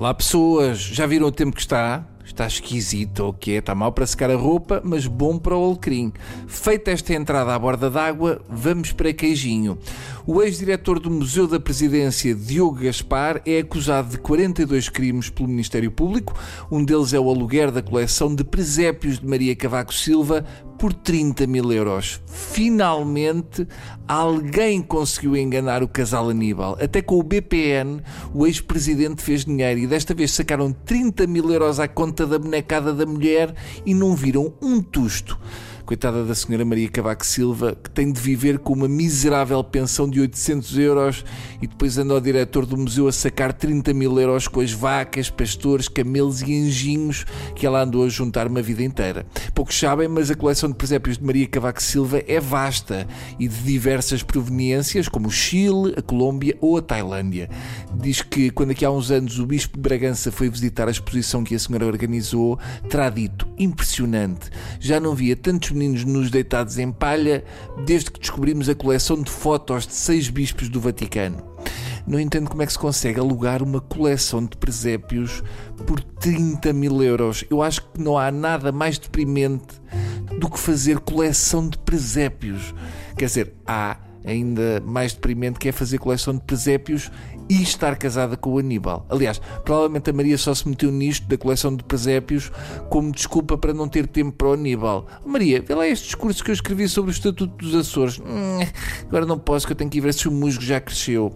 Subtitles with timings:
[0.00, 2.02] Olá pessoas, já viram o tempo que está?
[2.24, 3.58] Está esquisito, o que é?
[3.58, 6.10] Está mal para secar a roupa, mas bom para o alecrim.
[6.46, 9.76] Feita esta entrada à borda d'água, vamos para queijinho.
[10.26, 15.90] O ex-diretor do Museu da Presidência, Diogo Gaspar, é acusado de 42 crimes pelo Ministério
[15.90, 16.34] Público.
[16.72, 20.46] Um deles é o aluguer da coleção de presépios de Maria Cavaco Silva
[20.80, 22.22] por 30 mil euros.
[22.26, 23.68] Finalmente,
[24.08, 26.78] alguém conseguiu enganar o casal Aníbal.
[26.80, 28.00] Até com o BPN,
[28.32, 32.94] o ex-presidente fez dinheiro e desta vez sacaram 30 mil euros à conta da bonecada
[32.94, 33.54] da mulher
[33.84, 35.38] e não viram um tusto.
[35.90, 40.20] Coitada da senhora Maria Cavaco Silva, que tem de viver com uma miserável pensão de
[40.20, 41.24] 800 euros
[41.60, 45.28] e depois anda ao diretor do museu a sacar 30 mil euros com as vacas,
[45.28, 49.26] pastores, camelos e anjinhos que ela andou a juntar uma vida inteira.
[49.52, 53.62] Poucos sabem, mas a coleção de presépios de Maria Cavaco Silva é vasta e de
[53.64, 57.50] diversas proveniências, como o Chile, a Colômbia ou a Tailândia.
[58.00, 61.42] Diz que quando aqui há uns anos o Bispo de Bragança foi visitar a exposição
[61.42, 66.92] que a senhora organizou, terá dito: impressionante, já não via tantos meninos nos deitados em
[66.92, 67.42] palha
[67.86, 71.42] desde que descobrimos a coleção de fotos de seis bispos do Vaticano.
[72.06, 75.42] Não entendo como é que se consegue alugar uma coleção de presépios
[75.86, 77.44] por 30 mil euros.
[77.48, 79.80] Eu acho que não há nada mais deprimente
[80.38, 82.74] do que fazer coleção de presépios.
[83.16, 87.10] Quer dizer, há ainda mais deprimente que é fazer coleção de presépios
[87.48, 89.04] e estar casada com o Aníbal.
[89.08, 92.50] Aliás, provavelmente a Maria só se meteu nisto da coleção de presépios
[92.88, 95.06] como desculpa para não ter tempo para o Aníbal.
[95.24, 98.20] Maria, vê lá este discurso que eu escrevi sobre o Estatuto dos Açores.
[98.20, 98.60] Hum,
[99.06, 101.34] agora não posso, que eu tenho que ir ver se o musgo já cresceu.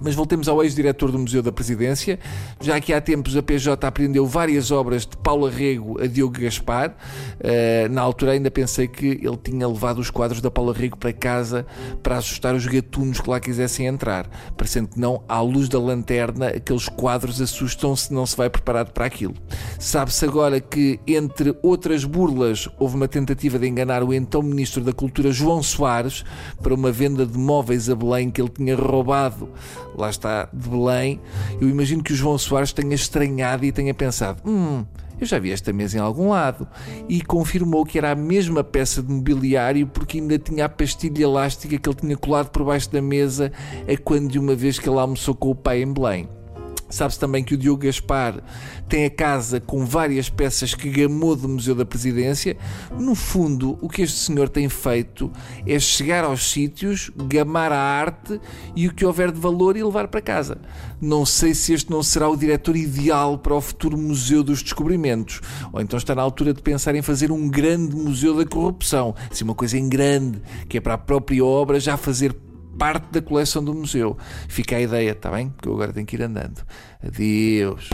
[0.00, 2.18] Mas voltemos ao ex-diretor do Museu da Presidência.
[2.60, 6.90] Já que há tempos a PJ apreendeu várias obras de Paulo Arrego a Diogo Gaspar.
[6.90, 11.12] Uh, na altura ainda pensei que ele tinha levado os quadros da Paulo Arrego para
[11.12, 11.66] casa
[12.02, 14.28] para assustar os gatunos que lá quisessem entrar.
[14.56, 18.92] Parecendo que não, à luz da lanterna, aqueles quadros assustam se não se vai preparado
[18.92, 19.34] para aquilo.
[19.78, 24.92] Sabe-se agora que, entre outras burlas, houve uma tentativa de enganar o então Ministro da
[24.92, 26.24] Cultura João Soares
[26.62, 29.48] para uma venda de móveis a Belém que ele tinha roubado
[29.96, 31.20] lá está, de Belém,
[31.60, 34.84] eu imagino que o João Soares tenha estranhado e tenha pensado: hum,
[35.20, 36.66] eu já vi esta mesa em algum lado.
[37.08, 41.76] E confirmou que era a mesma peça de mobiliário porque ainda tinha a pastilha elástica
[41.76, 43.52] que ele tinha colado por baixo da mesa
[44.04, 46.28] quando de uma vez que ele almoçou com o pai em Belém.
[46.88, 48.42] Sabe-se também que o Diogo Gaspar
[48.88, 52.56] tem a casa com várias peças que gamou do Museu da Presidência.
[52.98, 55.30] No fundo, o que este senhor tem feito
[55.66, 58.40] é chegar aos sítios, gamar a arte
[58.74, 60.58] e o que houver de valor e levar para casa.
[61.00, 65.40] Não sei se este não será o diretor ideal para o futuro Museu dos Descobrimentos.
[65.72, 69.14] Ou então está na altura de pensar em fazer um grande Museu da Corrupção.
[69.30, 72.34] Assim, uma coisa em grande, que é para a própria obra já fazer
[72.78, 74.16] parte da coleção do museu.
[74.48, 75.50] Fica a ideia, está bem?
[75.50, 76.62] Porque eu agora tenho que ir andando.
[77.04, 77.90] Adeus.